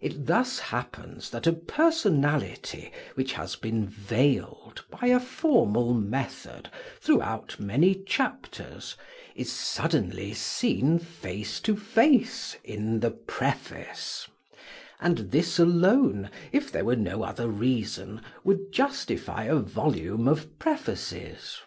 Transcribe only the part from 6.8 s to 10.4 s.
throughout many chapters, is suddenly